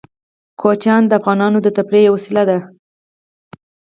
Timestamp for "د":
1.07-1.11, 1.63-1.67